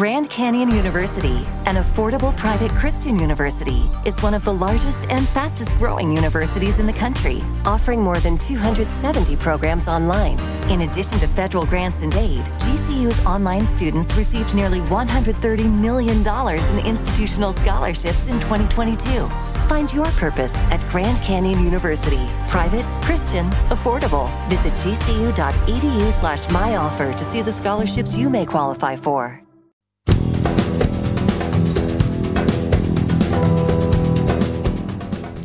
[0.00, 5.76] Grand Canyon University, an affordable private Christian university, is one of the largest and fastest
[5.76, 10.40] growing universities in the country, offering more than 270 programs online.
[10.70, 16.86] In addition to federal grants and aid, GCU's online students received nearly $130 million in
[16.86, 19.28] institutional scholarships in 2022.
[19.68, 22.26] Find your purpose at Grand Canyon University.
[22.48, 24.30] Private, Christian, affordable.
[24.48, 29.42] Visit gcu.edu slash myoffer to see the scholarships you may qualify for.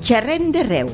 [0.06, 0.86] Xerrem d'arreu,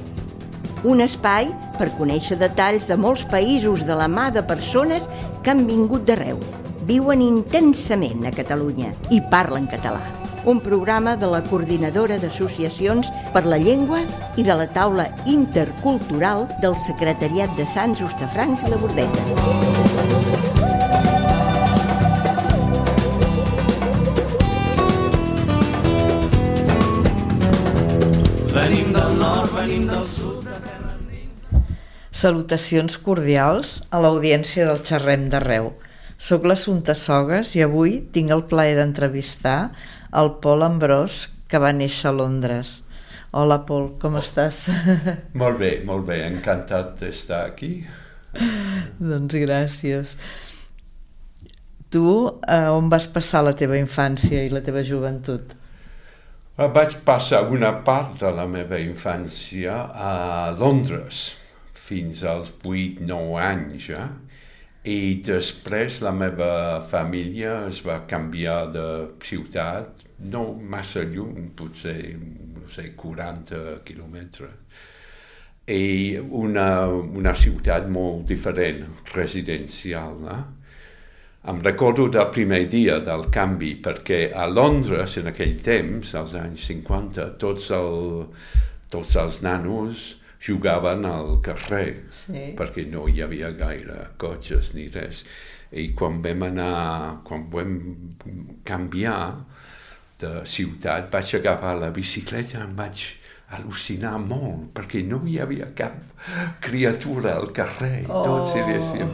[0.87, 5.03] un espai per conèixer detalls de molts països de la mà de persones
[5.43, 6.39] que han vingut d'arreu,
[6.87, 9.99] viuen intensament a Catalunya i parlen català.
[10.47, 13.99] Un programa de la Coordinadora d'Associacions per la Llengua
[14.39, 20.79] i de la Taula Intercultural del Secretariat de Sants, Hostafrancs i la Bordeta.
[29.61, 30.47] Venim del sud.
[32.11, 35.71] Salutacions cordials a l'audiència del Xerrem d'Arreu.
[36.21, 39.71] Soc l'Assumpta Sogues i avui tinc el plaer d'entrevistar
[40.17, 42.79] el Pol Ambrós, que va néixer a Londres.
[43.37, 44.65] Hola, Pol, com estàs?
[45.41, 47.73] Molt bé, molt bé, encantat d'estar aquí.
[48.99, 50.17] doncs gràcies.
[51.91, 52.03] Tu,
[52.47, 55.60] eh, on vas passar la teva infància i la teva joventut?
[56.59, 61.21] Eh, Vaig passar una part de la meva infància a Londres,
[61.71, 64.09] fins als 8-9 anys, ja?
[64.83, 68.85] i després la meva família es va canviar de
[69.23, 70.43] ciutat, no
[70.75, 74.83] massa lluny, potser no sé, 40 quilòmetres,
[75.71, 78.83] i una, una ciutat molt diferent,
[79.13, 80.19] residencial.
[80.35, 80.41] Eh?
[81.43, 86.67] Em recordo del primer dia del canvi, perquè a Londres, en aquell temps, als anys
[86.69, 88.27] 50, tots, el,
[88.93, 90.03] tots els nanos
[90.41, 92.51] jugaven al carrer, Sí.
[92.57, 95.23] perquè no hi havia gaire cotxes ni res.
[95.71, 97.73] I quan vam anar, quan vam
[98.67, 99.45] canviar
[100.21, 103.07] de ciutat, vaig agafar la bicicleta i em vaig
[103.51, 105.97] al·lucinar molt, perquè no hi havia cap
[106.63, 108.05] criatura al carrer.
[108.07, 108.21] Oh.
[108.23, 109.07] Tots havia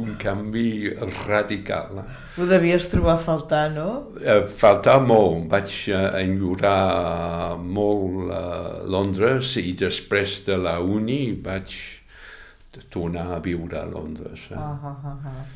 [0.00, 0.90] un canvi
[1.24, 2.00] radical.
[2.02, 2.06] eh?
[2.38, 3.88] Ho devies trobar a faltar, no?
[4.20, 8.46] Eh, faltar molt, vaig eh, enllorar molt a
[8.90, 11.76] Londres i després de la uni vaig
[12.90, 14.48] tornar a viure a Londres.
[14.50, 14.58] Eh?
[14.58, 15.46] Ah, ah, ah, ah.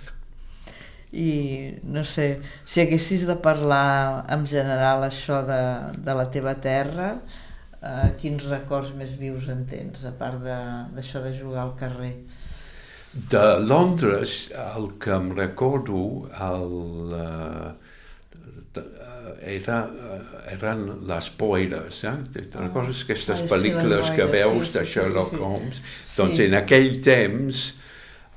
[1.09, 5.61] I no sé, si haguessis de parlar en general això de,
[6.05, 7.15] de la teva terra,
[7.83, 10.61] eh, quins records més vius en tens, a part de-
[10.97, 12.15] d'això de, jugar al carrer?
[13.35, 14.33] De Londres,
[14.77, 16.01] el que em recordo,
[16.49, 17.71] el, eh,
[18.75, 22.15] de, eh, era, eh, eren les boires, eh?
[22.35, 25.33] Te recordes aquestes Ai, sí, pel·lícules les que boires, veus sí, de sí, sí, Sherlock
[25.33, 25.45] sí, sí.
[25.49, 25.81] Holmes?
[26.19, 26.45] Doncs Sí.
[26.47, 27.88] en aquell temps eh,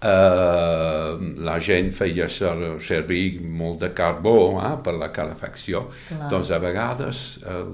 [0.01, 6.29] la gent feia ser, servir molt de carbó eh, per la calefacció, Clar.
[6.31, 7.65] doncs a vegades eh,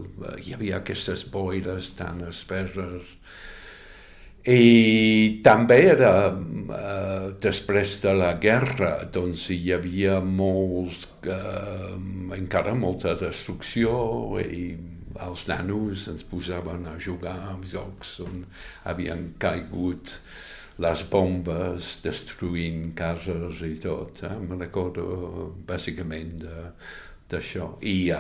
[0.44, 3.16] hi havia aquestes boires tan espesses
[4.48, 11.96] i també era, eh, després de la guerra, doncs hi havia molt, eh,
[12.38, 14.78] encara molta destrucció i
[15.20, 18.46] els nanos ens posaven a jugar a jocs on
[18.86, 20.20] havien caigut
[20.84, 24.24] les bombes destruint cases i tot.
[24.24, 24.36] Eh?
[24.42, 26.66] Me recordo bàsicament de,
[27.30, 27.72] d'això.
[27.82, 28.12] I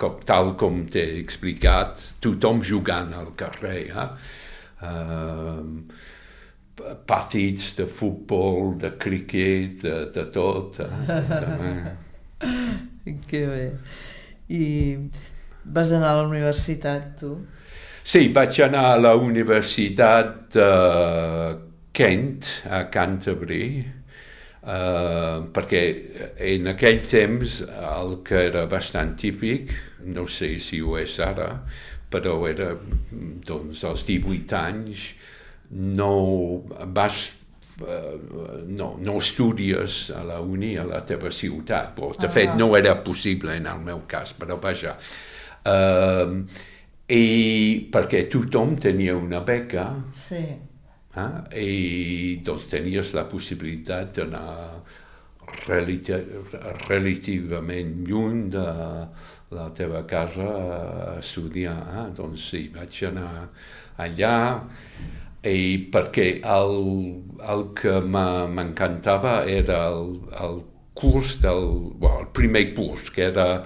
[0.00, 3.84] com, tal com t'he explicat, tothom jugant al carrer.
[3.90, 4.08] Eh?
[4.80, 5.60] Uh,
[7.06, 10.80] partits de futbol, de cricket, de, de tot.
[10.84, 11.96] Eh?
[13.26, 13.64] Que bé.
[14.52, 14.66] I
[15.64, 17.32] vas anar a la universitat, tu?
[18.04, 20.68] Sí, vaig anar a la Universitat de
[21.92, 23.64] Kent, a Canterbury,
[24.60, 25.82] eh, perquè
[26.52, 29.74] en aquell temps el que era bastant típic,
[30.06, 31.50] no sé si ho és ara,
[32.10, 32.72] però era,
[33.46, 35.10] doncs, als 18 anys,
[35.70, 36.14] no
[36.90, 37.20] vas
[37.86, 38.16] eh,
[38.66, 41.94] no, no estudies a la uni a la teva ciutat.
[41.96, 44.96] Però, de fet, no era possible en el meu cas, però vaja.
[45.60, 46.40] Uh,
[47.10, 50.40] I perquè tothom tenia una beca Sí.
[51.16, 51.62] Eh?
[51.62, 54.82] i doncs tenies la possibilitat d'anar
[55.66, 56.14] relati
[56.86, 58.66] relativament lluny de
[59.50, 61.78] la teva casa a estudiar.
[61.98, 62.08] Eh?
[62.16, 63.48] Doncs sí, vaig anar
[63.98, 64.34] allà
[65.40, 66.74] i perquè el,
[67.48, 70.60] el que m'encantava era el, el
[70.94, 71.64] curs del
[71.98, 73.64] well, el primer curs, que era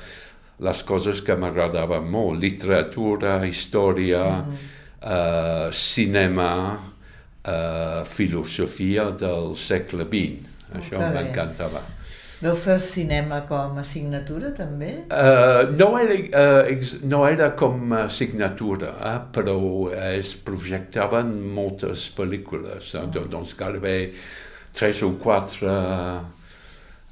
[0.63, 4.69] les coses que m'agradaven molt, literatura, història, mm.
[5.03, 6.51] uh, cinema,
[7.45, 10.53] uh, filosofia del segle XX.
[10.75, 11.85] Això m'encantava.
[12.45, 14.91] Veu fer cinema com a assignatura, també?
[15.07, 19.57] Uh, no, era, uh, ex, no era com a assignatura, eh, però
[19.95, 23.97] es projectaven moltes pel·lícules, eh, doncs gairebé
[24.75, 25.71] tres o quatre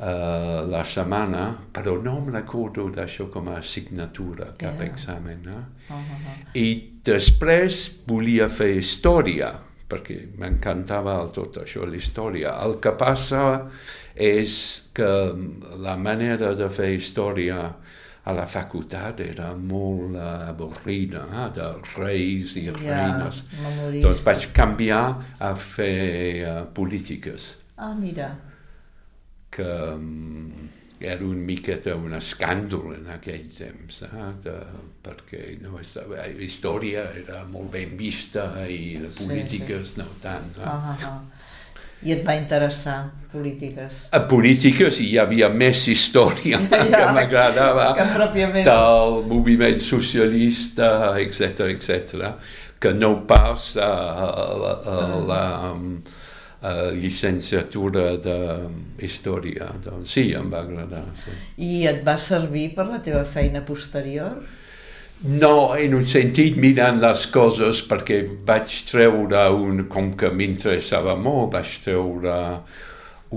[0.03, 4.91] uh, la setmana, però no em recordo d'això com a assignatura, cap yeah.
[4.91, 5.47] examen.
[5.47, 5.93] Eh?
[5.93, 6.39] Uh -huh.
[6.59, 6.69] I
[7.05, 9.55] després volia fer història,
[9.93, 12.57] perquè m'encantava tot això, la història.
[12.65, 13.45] El que passa
[14.17, 14.55] és
[14.97, 15.11] que
[15.81, 17.61] la manera de fer història
[18.23, 21.47] a la facultat era molt avorrida, eh?
[21.57, 23.43] de reis i ja, reines.
[24.03, 25.07] Doncs vaig canviar
[25.43, 25.97] a fer
[26.47, 27.57] uh, polítiques.
[27.77, 28.31] Ah, mira.
[29.53, 29.67] Que
[29.97, 30.71] um,
[31.03, 34.27] era una miqueta un escàndol en aquell temps, eh?
[34.45, 34.55] de,
[35.03, 40.01] perquè no estava, la història era molt ben vista i les polítiques sí, sí.
[40.01, 40.59] no tant.
[40.59, 40.67] Eh?
[40.67, 41.21] Uh -huh.
[42.03, 44.09] I et va interessar polítiques?
[44.11, 47.95] A polítiques hi havia més història ja, que m'agradava
[48.65, 52.35] del moviment socialista, etc etc,
[52.81, 53.93] que no pas a,
[54.27, 55.71] a, a, a la...
[55.71, 56.03] Um,
[56.63, 58.39] uh, llicenciatura de
[59.03, 59.73] història.
[59.85, 61.05] Doncs sí, em va agradar.
[61.25, 61.37] Sí.
[61.67, 64.39] I et va servir per la teva feina posterior?
[65.23, 71.53] No, en un sentit mirant les coses perquè vaig treure un, com que m'interessava molt,
[71.55, 72.39] vaig treure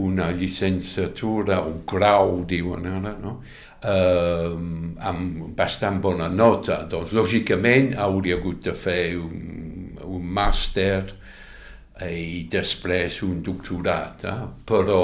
[0.01, 3.37] una llicenciatura, un grau, diuen ara, no?
[3.85, 4.55] Uh,
[5.05, 6.81] amb bastant bona nota.
[6.89, 11.03] Doncs, lògicament, hauria hagut de fer un, un màster
[12.03, 14.47] i després un doctorat, eh?
[14.67, 15.01] però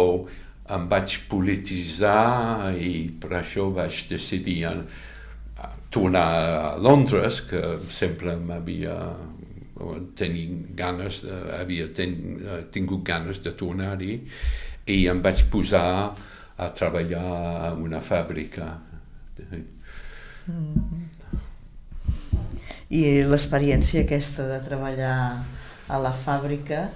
[0.71, 4.65] em vaig polititzar i per això vaig decidir
[5.91, 7.61] tornar a Londres, que
[7.91, 8.95] sempre m'havia
[10.15, 12.15] tenint ganes, de, havia ten,
[12.71, 14.19] tingut ganes de tornar-hi
[14.91, 16.11] i em vaig posar
[16.61, 18.77] a treballar en una fàbrica.
[19.39, 19.63] Mm
[20.47, 21.07] -hmm.
[22.89, 25.43] I l'experiència aquesta de treballar
[25.91, 26.87] a la fàbrica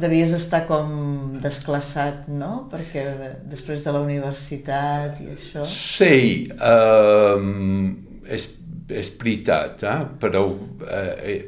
[0.00, 2.66] devies estar com desclassat, no?
[2.70, 3.04] Perquè
[3.50, 5.62] després de la universitat i això...
[5.68, 7.92] Sí, um,
[8.26, 8.48] és,
[8.90, 9.96] és veritat, eh?
[10.20, 10.44] però
[10.88, 11.38] eh,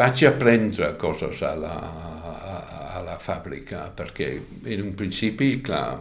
[0.00, 2.56] vaig aprendre coses a la, a,
[2.96, 4.32] a la fàbrica, perquè
[4.64, 6.00] en un principi, clar,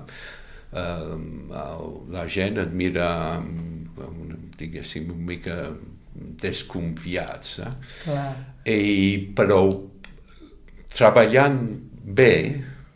[0.72, 1.16] eh,
[2.16, 3.10] la gent et mira,
[4.60, 5.62] diguéssim, una mica
[6.40, 7.60] desconfiats.
[7.66, 7.74] Eh?
[8.04, 8.32] Clar
[8.70, 9.62] i, però
[10.90, 11.60] treballant
[12.04, 12.34] bé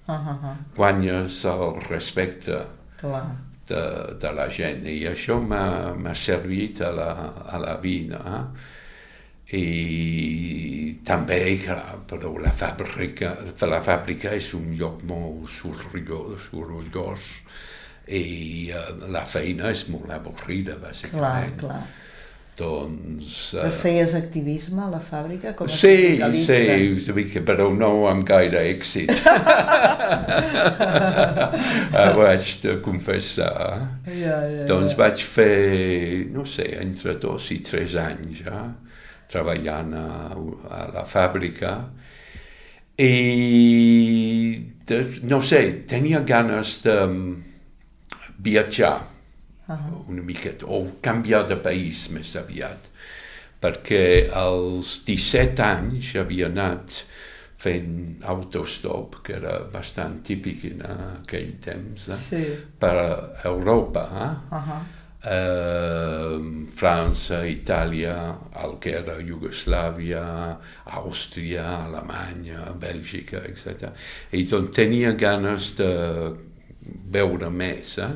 [0.08, 0.56] uh -huh.
[0.76, 2.66] guanyes el respecte
[3.00, 3.26] Clar.
[3.68, 9.58] de, de la gent i això m'ha servit a la, a la vida eh?
[9.58, 13.36] i també, clar, però la fàbrica,
[13.68, 17.44] la fàbrica és un lloc molt sorollós, sorollós
[18.08, 21.58] i uh, la feina és molt avorrida, bàsicament.
[21.60, 21.88] Clar, clar.
[22.58, 23.54] Doncs...
[23.58, 23.70] Uh...
[23.74, 29.10] Feies activisme a la fàbrica com a sí, Sí, sí, però no amb gaire èxit.
[32.04, 33.58] Ho haig de confessar.
[34.06, 35.00] Ja, ja, doncs ja.
[35.02, 38.68] vaig fer, no sé, entre dos i tres anys ja,
[39.34, 40.08] treballant a,
[40.70, 41.74] a la fàbrica
[43.02, 43.14] i,
[44.86, 47.00] de, no sé, tenia ganes de
[48.44, 49.13] viatjar
[49.68, 50.10] uh -huh.
[50.10, 52.90] una miqueta, o canviar de país més aviat,
[53.62, 57.04] perquè als 17 anys havia anat
[57.64, 62.20] fent autostop, que era bastant típic en aquell temps, eh?
[62.30, 62.44] sí.
[62.80, 62.98] per
[63.46, 64.10] Europa.
[64.26, 64.56] Eh?
[64.56, 64.84] Uh -huh.
[65.24, 73.94] Uh, França, Itàlia, el que era Iugoslàvia, Àustria, Alemanya, Bèlgica, etc.
[74.32, 75.92] I doncs tenia ganes de
[77.12, 77.98] veure més.
[77.98, 78.12] Eh?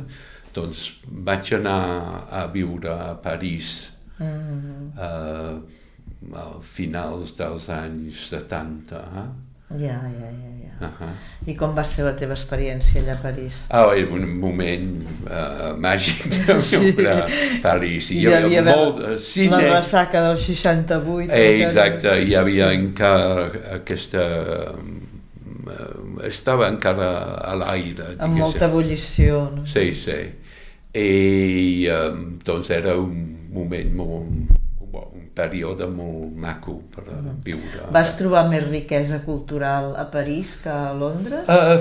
[0.57, 0.87] Doncs
[1.29, 1.81] vaig anar
[2.33, 3.73] a viure a París
[4.17, 5.57] mm uh,
[6.33, 8.97] al finals dels anys 70.
[8.97, 9.25] Eh?
[9.77, 10.51] Ja, ja, ja.
[10.63, 10.87] ja.
[10.87, 11.11] Uh -huh.
[11.45, 13.67] I com va ser la teva experiència allà a París?
[13.69, 17.27] Oh, era un moment uh, màgic de viure a
[17.61, 18.09] París.
[18.11, 19.61] I hi havia molt de cine.
[19.61, 21.31] La ressaca del 68.
[21.31, 24.23] Eh, exacte, hi havia encara aquesta
[26.23, 27.09] estava encara
[27.43, 28.15] a l'aire.
[28.19, 29.51] Amb molta ebullició.
[29.55, 29.65] No?
[29.65, 30.46] Sí, sí
[30.97, 33.13] i um, doncs era un
[33.53, 34.57] moment molt,
[34.97, 37.05] un període molt maco per
[37.45, 37.87] viure.
[37.93, 41.45] Vas trobar més riquesa cultural a París que a Londres?
[41.47, 41.77] Uh,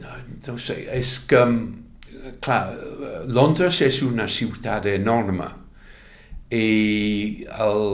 [0.00, 0.16] no,
[0.48, 1.42] no sé, és que,
[2.44, 2.62] clar,
[3.30, 5.50] Londres és una ciutat enorme
[6.54, 7.86] i el,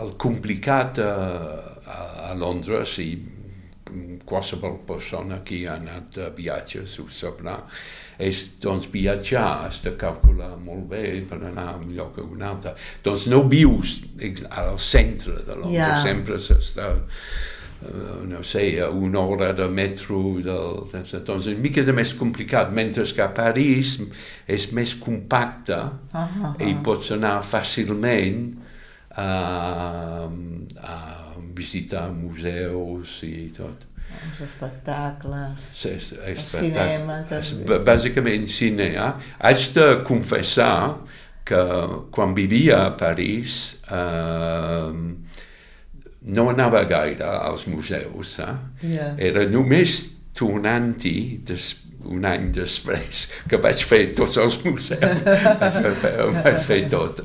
[0.00, 1.14] el complicat a,
[1.84, 3.10] a, a Londres i
[4.24, 7.58] qualsevol persona que ha anat a viatges ho sabrà,
[8.20, 12.42] és doncs viatjar, has de calcular molt bé per anar a un lloc a un
[12.42, 12.74] altre.
[13.04, 13.98] Doncs no vius
[14.50, 16.02] al centre de Londres, Ja.
[16.02, 16.92] sempre s'està
[17.82, 22.12] uh, no sé, a una hora de metro del, doncs és una mica de més
[22.14, 23.98] complicat, mentre que a París
[24.46, 25.78] és més compacte
[26.12, 26.26] Ah,
[26.60, 28.50] i pots anar fàcilment
[29.16, 30.28] a,
[30.80, 30.96] a
[31.56, 33.86] visitar museus i tot.
[34.10, 35.70] Els espectacles...
[35.86, 37.78] És, és, cinema, és, també.
[37.86, 38.90] bàsicament cine.
[38.98, 39.10] Eh?
[39.46, 40.74] Haig de confessar
[41.46, 41.60] que
[42.14, 44.90] quan vivia a París eh,
[46.20, 48.38] no anava gaire als museus.
[48.42, 48.56] Eh?
[48.96, 49.12] Ja.
[49.30, 50.00] Era només
[50.36, 51.72] tornant-hi des,
[52.08, 55.20] un any després que vaig fer tots els museus,
[56.40, 57.20] vaig fer, tot.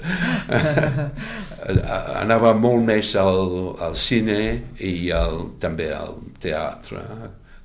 [2.22, 4.40] Anava molt més al, al cine
[4.84, 7.02] i al, també al teatre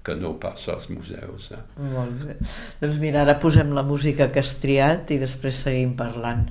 [0.04, 1.50] que no pas als museus.
[1.52, 1.60] Eh?
[1.92, 2.36] Molt bé.
[2.80, 6.48] Doncs mira, ara posem la música que has triat i després seguim parlant.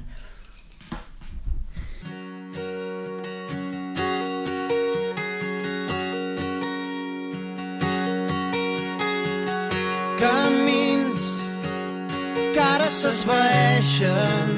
[12.89, 14.49] S'esvaeixen.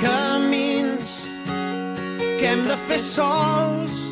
[0.00, 1.08] Camins
[2.38, 4.07] que hem de fer sols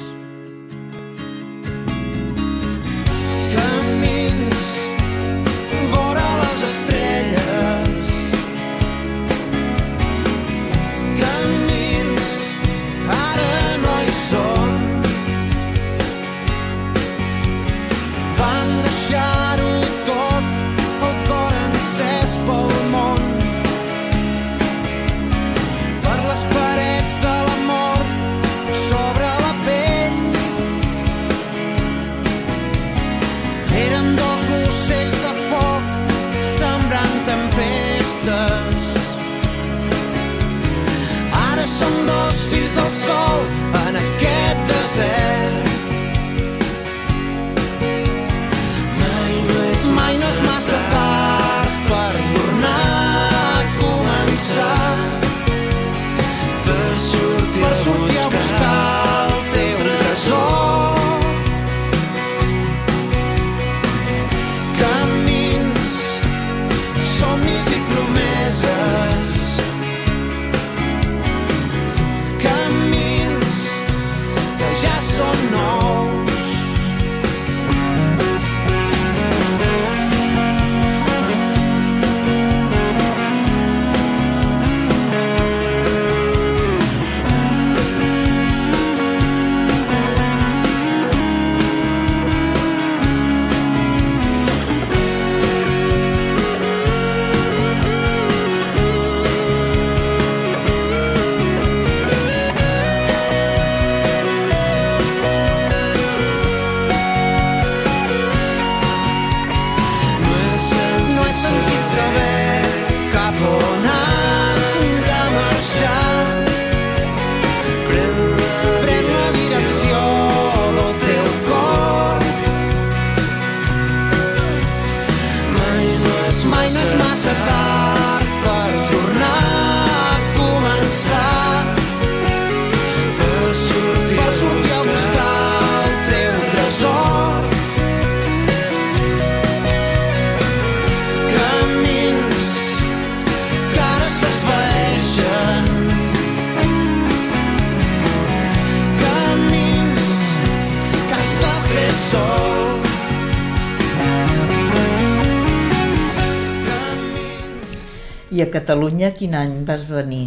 [158.37, 160.27] I a Catalunya quin any vas venir?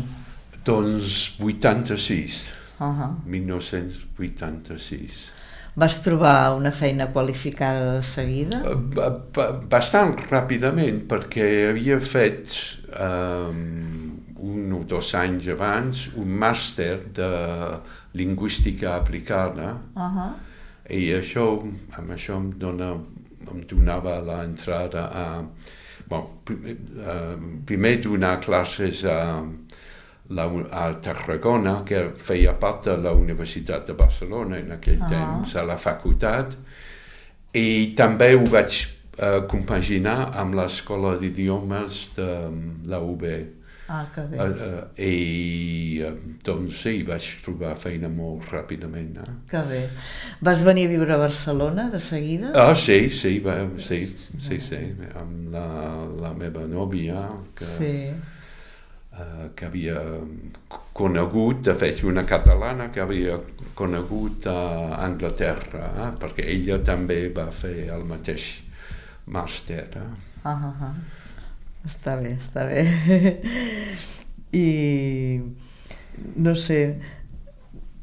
[0.65, 3.11] Doncs 86, Uh -huh.
[3.25, 5.31] 1986.
[5.75, 8.61] Vas trobar una feina qualificada de seguida?
[8.95, 12.47] Ba- Bastant ràpidament, perquè havia fet
[12.89, 17.29] um, un o dos anys abans un màster de
[18.13, 20.31] lingüística aplicada Uh -huh.
[20.89, 21.61] i això,
[21.97, 22.93] amb això em, dona,
[23.51, 25.43] em donava l'entrada a
[26.09, 27.35] bon, primer, uh,
[27.65, 29.43] primer donar classes a,
[30.29, 35.09] la, a Tarragona, que feia part de la Universitat de Barcelona en aquell Ah.
[35.09, 36.55] temps, a la facultat,
[37.53, 38.87] i també ho vaig
[39.19, 42.29] uh, compaginar amb l'escola d'idiomes de
[42.85, 43.25] la UB.
[43.89, 44.38] Ah, que bé.
[44.38, 46.12] Uh, uh, I uh,
[46.46, 49.15] doncs sí, vaig trobar feina molt ràpidament.
[49.24, 49.31] Eh?
[49.50, 49.79] Que bé.
[50.46, 52.51] Vas venir a viure a Barcelona de seguida?
[52.53, 54.03] Ah, sí, sí, va, sí,
[54.46, 54.81] sí, sí,
[55.17, 55.65] amb la,
[56.22, 57.24] la meva nòvia,
[57.58, 57.93] que, Sí.
[59.17, 59.98] uh, que havia
[60.93, 63.39] conegut, de fet, una catalana que havia
[63.74, 64.60] conegut a
[65.01, 66.12] Anglaterra, eh?
[66.22, 68.51] perquè ella també va fer el mateix
[69.34, 69.88] màster.
[69.98, 70.10] Eh?
[70.43, 70.93] Ah, ah, ah.
[71.88, 72.83] Està bé, està bé.
[74.59, 74.67] I
[76.43, 76.79] no sé,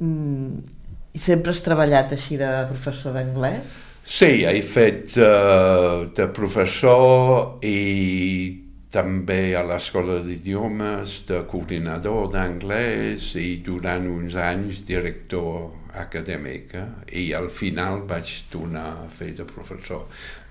[0.00, 0.76] mm,
[1.16, 3.82] i sempre has treballat així de professor d'anglès?
[4.06, 8.62] Sí, he fet uh, de professor i
[8.96, 16.86] també a l'escola d'idiomes, de coordinador d'anglès i durant uns anys director acadèmic eh?
[17.24, 20.06] i al final vaig tornar a fer de professor.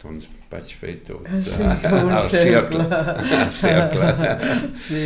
[0.06, 2.86] Doncs vaig fer tot Sí, com un al cercle.
[2.86, 4.12] Al cercle.
[4.86, 5.04] Sí,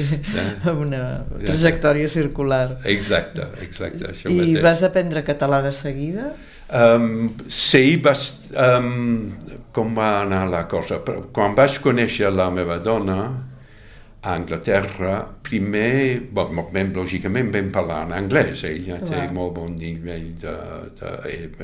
[0.73, 1.01] una
[1.39, 2.65] trajectòria circular.
[2.91, 4.63] Exacte, exacte, això I mateix.
[4.65, 6.33] vas aprendre català de seguida?
[6.69, 9.31] Um, sí, vas, um,
[9.73, 10.99] com va anar la cosa?
[11.05, 13.21] Però Quan vaig conèixer la meva dona
[14.21, 19.29] a Anglaterra, primer, bon, ben, lògicament vam parlar en anglès, ella té Clar.
[19.33, 20.55] molt bon nivell de,
[20.99, 21.11] de,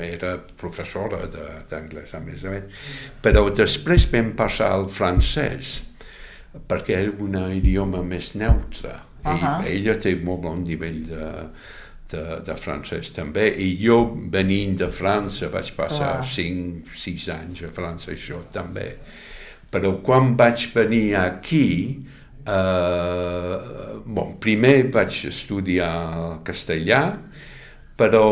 [0.06, 2.86] era professora de- d'anglès a més a més,
[3.22, 5.82] però després vam passar al francès,
[6.66, 8.94] perquè era un idioma més neutre,
[9.26, 9.54] i Ahà.
[9.68, 11.28] ella té molt bon nivell de,
[12.08, 14.00] de, de francès també, i jo
[14.32, 16.28] venint de França vaig passar Clar.
[16.32, 18.94] 5-6 anys a França, això també.
[19.70, 21.66] Però quan vaig venir aquí,
[22.46, 27.02] eh, bon, primer vaig estudiar castellà,
[27.96, 28.26] però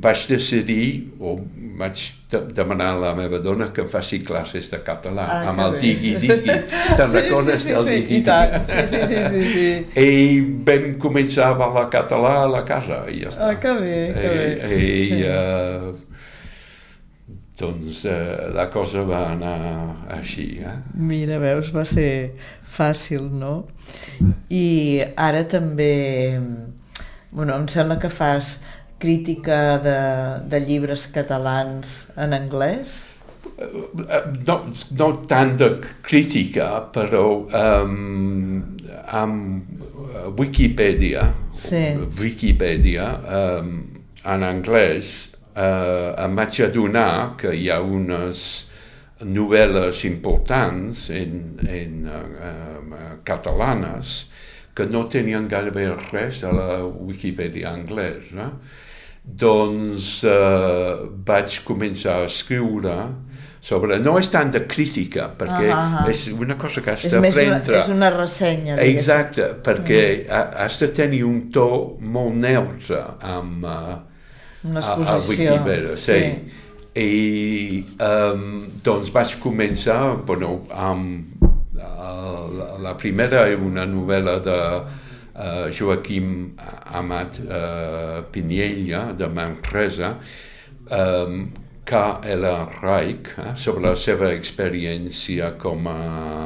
[0.00, 1.34] vaig decidir, o
[1.80, 5.60] vaig de demanar a la meva dona que em faci classes de català, Ah, amb
[5.66, 6.54] el digui-digui.
[6.96, 8.62] Te'n recordes sí, del sí, digui-digui?
[8.64, 9.66] Sí, sí, sí, sí, sí.
[10.06, 13.50] I vam començar a parlar català a la casa i ja està.
[13.50, 14.46] Ah, que bé, que bé.
[14.70, 15.20] I, i Sí.
[15.26, 15.92] eh,
[17.60, 19.56] doncs eh, la cosa va anar
[20.16, 20.48] així.
[20.64, 20.76] Eh?
[20.96, 22.32] Mira, veus, va ser
[22.64, 23.66] fàcil, no?
[24.50, 26.38] I ara també,
[27.32, 28.58] bueno, em sembla que fas
[29.00, 29.98] crítica de,
[30.50, 32.98] de llibres catalans en anglès.
[33.60, 34.56] Eh, No,
[34.96, 35.70] no tant de
[36.04, 38.60] crítica, però um,
[39.06, 39.80] amb
[40.14, 41.28] eh, Wikipedia,
[41.60, 41.82] Sí.
[42.20, 43.72] Wikipedia um,
[44.24, 45.29] en anglès,
[45.60, 48.48] uh, em vaig adonar que hi ha unes
[49.20, 52.94] novel·les importants en, en uh, um,
[53.28, 54.22] catalanes
[54.76, 58.52] que no tenien gairebé res a la Wikipedia anglesa.
[59.20, 62.96] Doncs uh, vaig començar a escriure
[63.60, 63.98] sobre...
[64.00, 66.10] No és tant de crítica, perquè Ah, ah, ah.
[66.10, 67.82] és una cosa que has És més una, d'aprendre.
[67.82, 69.02] és una ressenya, diguéssim.
[69.02, 70.54] Exacte, perquè mm.
[70.64, 71.68] has de tenir un to
[72.00, 73.98] molt neutre amb, uh,
[74.64, 75.54] Una a, a exposició.
[75.54, 76.20] Wikipedia, sí.
[77.00, 81.44] I um, doncs vaig començar bueno, amb
[81.78, 86.50] uh, la, la primera era una novel·la de uh, Joaquim
[87.00, 90.16] Amat uh, Piniella de Manresa
[90.90, 91.44] um,
[91.90, 96.00] que era Reich eh, sobre la seva experiència com a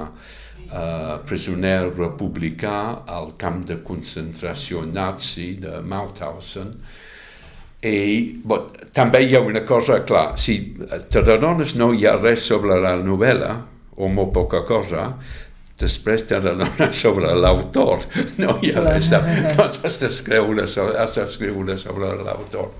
[0.05, 2.77] uh, presoner republicà
[3.17, 6.71] al camp de concentració nazi de Mauthausen
[7.85, 10.59] i bon, també hi ha una cosa, clar, si
[11.13, 13.55] t'adones no hi ha res sobre la novel·la,
[13.97, 15.11] o molt poca cosa,
[15.79, 18.07] després t'adones sobre l'autor,
[18.39, 19.11] no hi ha res,
[19.59, 22.73] doncs has d'escriure sobre, has d'escriure sobre l'autor.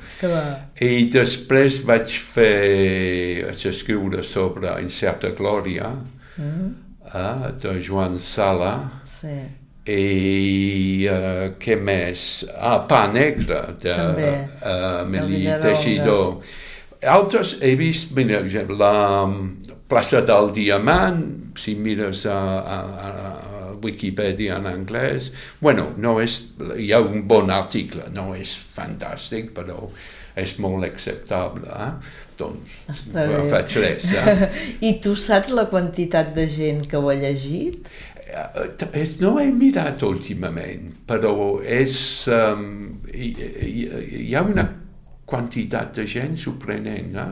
[0.81, 5.93] I després vaig fer, vaig escriure sobre Incerta Glòria,
[6.35, 6.75] Mm,
[7.15, 9.37] eh, de Joan Sala, sí.
[9.91, 12.45] I uh, què més?
[12.57, 14.31] Ah, Pa Negre, de També,
[14.63, 15.65] uh.
[15.65, 16.39] Teixidor.
[17.05, 21.21] Altres he vist, mira, exemple, la mm, plaça del Diamant,
[21.61, 26.41] si mires a, a, a Wikipedia en anglès, bueno, no és,
[26.81, 29.85] hi ha un bon article, no és fantàstic, però
[30.35, 31.69] és molt acceptable.
[31.71, 31.91] Eh?
[32.39, 33.43] Doncs Està bé.
[33.53, 34.07] faig res.
[34.11, 34.49] Eh?
[34.89, 37.87] I tu saps la quantitat de gent que ho ha llegit?
[38.35, 43.85] Eh, és- No he mirat últimament, però és, um, hi, hi,
[44.29, 44.65] hi ha una
[45.25, 47.29] quantitat de gent sorprenent, eh?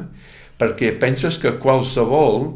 [0.59, 2.53] perquè penses que qualsevol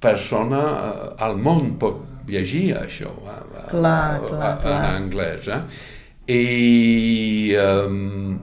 [0.00, 4.74] persona eh, al món pot llegir això a, a, Clar, clar, a, clar.
[4.74, 5.46] en anglès.
[5.48, 5.60] Eh?
[6.26, 8.38] I um,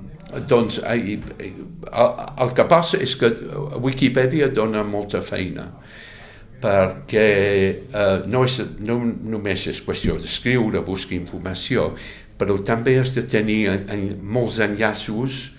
[0.48, 1.18] doncs el,
[1.92, 3.30] el que passa és que
[3.84, 5.68] Wikipedia dona molta feina
[6.64, 7.28] perquè
[7.92, 11.92] eh, no, és, no només és qüestió d'escriure, buscar informació,
[12.40, 15.50] però també has de tenir en, en, molts enllaços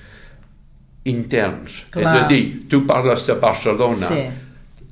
[1.09, 1.83] interns.
[1.93, 2.07] Clar.
[2.07, 4.25] És a dir, tu parles de Barcelona, Sí.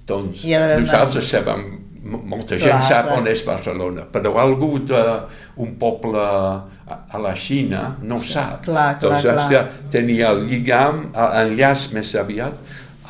[0.07, 1.65] doncs nosaltres sabem,
[2.03, 3.19] molta gent Clar, sap clar.
[3.21, 8.65] on és Barcelona, però algú d'un poble a, a la Xina no ho sap.
[8.67, 9.51] Clar, clar, doncs has clar.
[9.53, 12.59] de tenir el lligam, l'enllaç més aviat,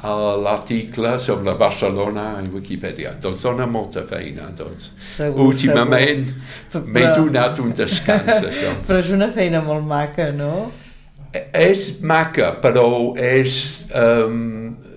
[0.03, 3.15] l'article sobre Barcelona en Wikipedia.
[3.23, 4.91] Doncs dona molta feina, doncs.
[5.15, 6.27] Segur, Últimament
[6.75, 8.73] m'he donat un descans d'això.
[8.87, 10.71] Però és una feina molt maca, no?
[11.33, 12.87] És maca, però
[13.17, 13.87] és...
[13.95, 14.91] Um,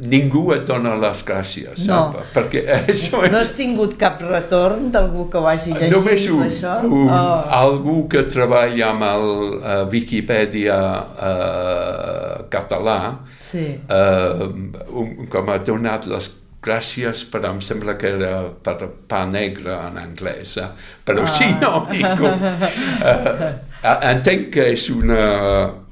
[0.00, 2.12] ningú et dona les gràcies, No.
[2.12, 2.16] sap?
[2.34, 6.78] Perquè això No has tingut cap retorn d'algú que ho hagi llegit, Només un, això?
[6.86, 7.44] un Oh.
[7.60, 9.26] algú que treballa amb el
[9.60, 12.98] uh, Wikipedia uh, català,
[13.40, 13.66] Sí.
[13.88, 14.48] uh,
[14.94, 16.30] un, com ha donat les
[16.62, 18.32] gràcies, però em sembla que era
[18.64, 18.74] per
[19.08, 20.68] pa negre en anglès, eh?
[21.06, 21.32] però Ah.
[21.32, 22.28] si no, ningú.
[22.28, 23.52] Uh,
[24.12, 25.20] entenc que és una,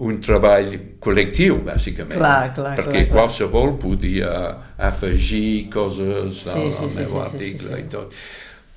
[0.05, 3.15] un treball col·lectiu, bàsicament, Clar, clar, perquè clar, clar.
[3.15, 4.33] qualsevol podia
[4.77, 7.81] afegir coses Sí, al, sí, al sí, meu sí, sí, article sí, sí.
[7.81, 8.19] i tot.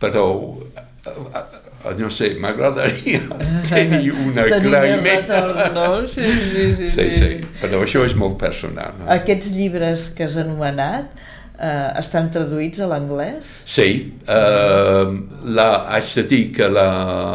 [0.01, 0.23] Però,
[0.71, 3.19] eh, eh, no sé, m'agradaria
[3.69, 5.27] tenir un agraïment.
[5.27, 6.07] retorn, no?
[6.07, 6.89] Sí, sí, sí.
[6.95, 7.29] Sí, sí,
[7.61, 8.95] però això és molt personal.
[9.01, 9.09] No?
[9.19, 11.11] Aquests llibres que has anomenat
[11.61, 13.51] eh, estan traduïts a l'anglès?
[13.69, 13.87] Sí,
[14.25, 15.13] uh,
[15.45, 16.87] la, haig de dir que la,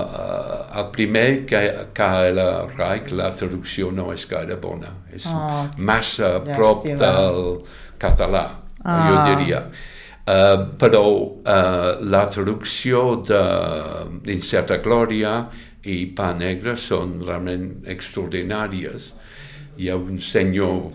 [0.03, 1.61] uh, el primer que,
[1.95, 4.91] que la Reich, la traducció no és gaire bona.
[5.15, 6.99] És Oh, massa prop llàstima.
[6.99, 7.63] del
[7.99, 8.47] català,
[8.85, 8.99] Ah.
[9.09, 9.63] jo diria.
[10.27, 15.37] Uh, però uh, la traducció d'Incerta Glòria
[15.87, 19.13] i Pa Negre són realment extraordinàries.
[19.79, 20.91] Hi ha un senyor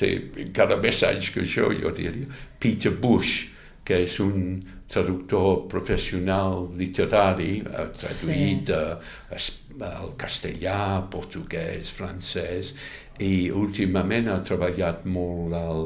[0.00, 0.10] té
[0.46, 2.28] encara més anys que jo, jo diria,
[2.60, 3.48] Peter Bush,
[3.84, 4.60] que és un
[4.90, 9.52] traductor professional literari, ha traduït Sí.
[9.80, 12.74] uh, al castellà, portuguès, francès,
[13.20, 15.82] i últimament ha treballat molt al,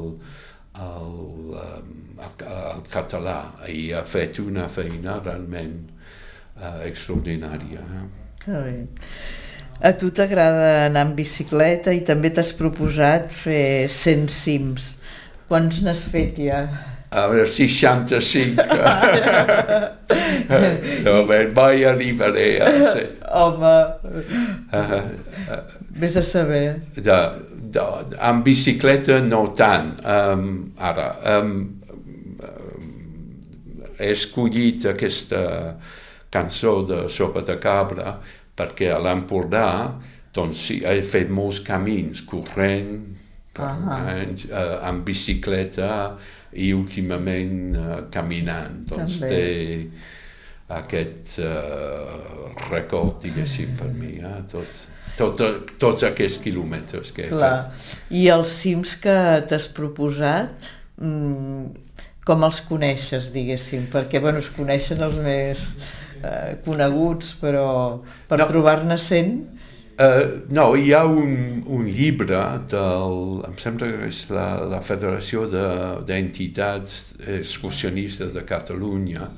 [0.85, 1.15] al,
[1.59, 3.39] al, al català
[3.71, 5.79] i ha fet una feina realment
[6.57, 7.87] uh, extraordinària.
[8.01, 8.05] Eh?
[8.45, 8.77] Que bé.
[9.81, 14.95] A tu t'agrada anar en bicicleta i també t'has proposat fer 100 cims.
[15.51, 16.65] Quants n'has fet ja?
[17.15, 18.59] A veure, 65.
[21.05, 23.21] no, bé, mai arribaré a set.
[23.31, 23.75] Home,
[24.75, 25.05] Uh,
[25.95, 26.81] vés a saber.
[26.97, 27.19] de,
[27.77, 27.83] de,
[28.19, 29.93] amb bicicleta no tant.
[30.03, 31.05] Um, ara,
[31.37, 31.53] um,
[32.43, 32.89] um,
[34.01, 35.77] he escollit aquesta
[36.35, 38.17] cançó de Sopa de Cabra
[38.57, 39.69] perquè a l'Empordà
[40.35, 42.97] doncs sí, he fet molts camins, corrent,
[43.55, 44.17] Ah.
[44.51, 46.17] uh, amb bicicleta
[46.59, 48.81] i últimament uh, caminant.
[48.89, 49.29] Doncs També.
[49.31, 54.41] té aquest uh, record, diguéssim, per mi, eh?
[54.51, 54.67] tot,
[55.15, 57.53] tot, tots aquests quilòmetres que he Clar.
[57.77, 57.95] fet.
[58.19, 59.15] I els cims que
[59.47, 61.69] t'has proposat, mm,
[62.27, 63.87] com els coneixes, diguéssim?
[63.93, 65.69] Perquè, bueno, es coneixen els més
[66.25, 67.67] eh, coneguts, però
[68.29, 68.47] per No.
[68.51, 69.35] trobar-ne 100...
[69.95, 73.13] Uh, no, hi ha un, un llibre del,
[73.47, 79.29] em sembla que és la, la Federació de- d'Entitats Excursionistes de Catalunya,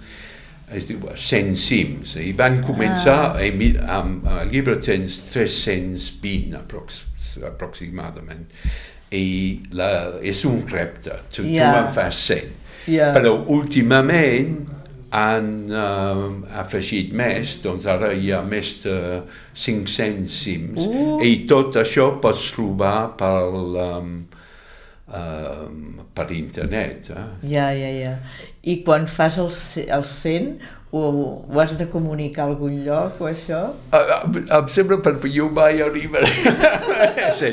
[0.72, 3.44] es diu 100 cims, i van començar, ah.
[3.44, 7.02] amb, amb, amb el llibre tens 320 aprox,
[7.44, 8.46] aproximadament,
[9.12, 9.26] i
[9.76, 9.90] la,
[10.24, 11.68] és un repte, tu, Ja.
[11.68, 12.56] tu en fas 100.
[12.96, 13.12] Ja.
[13.12, 14.62] Però últimament
[15.14, 16.24] han uh,
[16.58, 18.96] afegit més, doncs ara hi ha més de
[19.54, 21.18] 500 cims Uh.
[21.24, 24.16] i tot això pots trobar per, um,
[25.06, 27.10] um, per internet.
[27.14, 27.26] Eh?
[27.54, 28.16] Ja, ja, ja.
[28.66, 29.52] I quan fas el,
[29.86, 30.50] el 100,
[30.90, 31.02] ho,
[31.48, 33.62] ho has de comunicar a algun lloc o això?
[33.92, 36.30] Uh, em, em sembla perquè jo mai arribaré.
[37.40, 37.52] sí.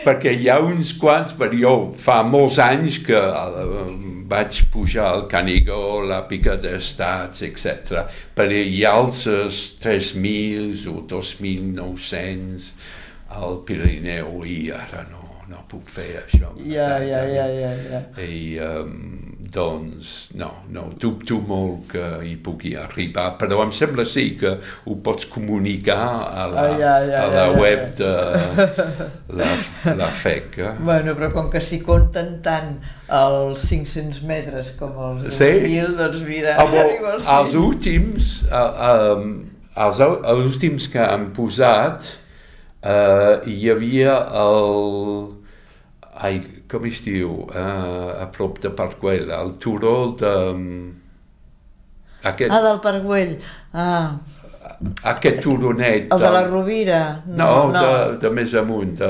[0.00, 3.84] Perquè hi ha uns quants, però jo fa molts anys que uh,
[4.30, 8.06] vaig pujar al Canigó, la Pica d'Estats, etc.
[8.36, 12.72] Però hi ha altres 3.000 o 2.900
[13.36, 15.19] al Pirineu i ara no,
[15.50, 16.52] no puc fer això.
[16.62, 18.00] Ja, ja, ja, ja, ja.
[18.22, 18.92] I um,
[19.50, 24.52] doncs, no, no, dubto molt que hi pugui arribar, però em sembla sí que
[24.86, 25.98] ho pots comunicar
[26.30, 28.12] a la, Ah, ja, ja, a la ja, ja, web ja.
[28.54, 29.50] de la,
[29.98, 30.58] la FEC.
[30.58, 30.72] eh?
[30.78, 32.76] Bueno, però com que s'hi compten tant
[33.10, 35.50] els 500 metres com els Sí.
[35.66, 39.34] 2.000, doncs mira, Ah, bo, igual els últims, uh, um,
[39.74, 42.06] els, els últims que han posat,
[42.84, 44.14] uh, hi havia
[44.46, 45.36] el...
[46.20, 47.30] Ai, com es diu?
[47.48, 50.34] Uh, a prop de Parc-Güell, el turó de...
[52.28, 53.38] Aquest, Ah, del Parc Güell.
[53.72, 54.18] Ah,
[55.08, 56.10] aquest turonet...
[56.12, 57.22] el de la Rovira.
[57.26, 57.80] No, no.
[57.80, 58.92] De, de més amunt.
[58.98, 59.08] De...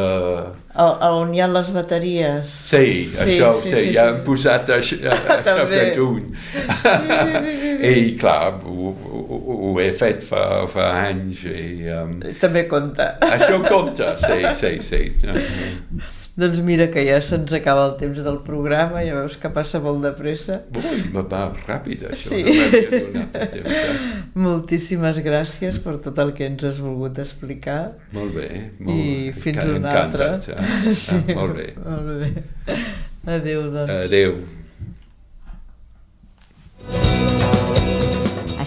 [0.71, 2.53] El, el on hi ha les bateries.
[2.71, 4.25] Sí, sí, això, sí, sí, ja han sí.
[4.29, 5.01] posat això,
[5.37, 6.31] això de juny.
[7.91, 13.17] I clar, ho, ho, ho he fet fa, fa anys i um, També compta.
[13.27, 15.05] això compta, sí, sí, sí.
[16.39, 20.01] Doncs mira que ja se'ns acaba el temps del programa, ja veus que passa molt
[20.05, 20.61] de pressa.
[20.77, 22.45] Ui, va, va ràpid això, Sí.
[23.15, 23.67] no temps.
[23.67, 23.97] eh?
[24.35, 27.97] Moltíssimes gràcies per tot el que ens has volgut explicar.
[28.13, 30.31] Molt bé, molt I fins una altra.
[30.37, 30.95] eh?
[30.95, 31.69] Sí, Ah, molt bé.
[31.83, 32.33] Molt bé.
[33.27, 33.91] Adéu, doncs.
[34.07, 34.39] Adéu.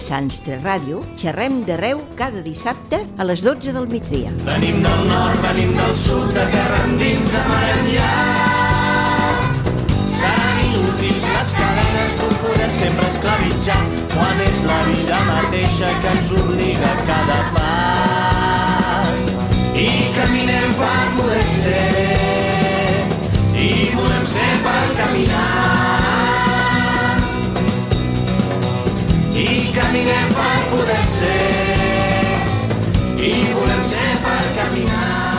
[0.04, 4.32] Sants 3 Ràdio, xerrem d'arreu cada dissabte a les 12 del migdia.
[4.44, 8.10] Venim del nord, venim del sud, de terra endins, de mar enllà.
[10.18, 16.36] Seran inútils les cadenes d'un poder sempre esclavitzat, quan és la vida mateixa que ens
[16.42, 19.34] obliga a cada pas.
[19.72, 19.90] I
[20.20, 23.04] caminem per poder ser,
[23.56, 26.03] i volem ser per caminar.
[29.94, 31.28] caminem per poder ser
[33.28, 35.33] i volem ser per caminar.